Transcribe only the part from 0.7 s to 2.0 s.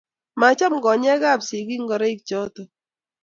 konyeek ab sikiik